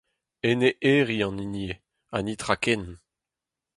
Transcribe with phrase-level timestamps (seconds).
[0.49, 1.79] Ene Herri an hini eo,
[2.11, 2.83] ha netra ken.